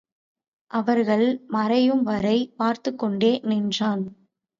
அவர்கள் 0.71 1.25
மறை 1.47 1.91
யும்வரை 1.91 2.37
பார்த்துக்கொண்டே 2.55 3.39
நின்றான். 3.43 4.03